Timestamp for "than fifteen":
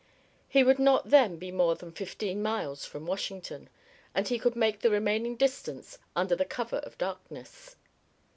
1.75-2.41